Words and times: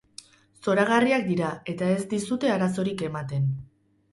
Zoragarriak 0.67 1.27
dira, 1.27 1.51
eta 1.73 1.91
ez 1.99 2.01
dizute 2.15 2.53
arazorik 2.55 3.05
ematen. 3.11 3.47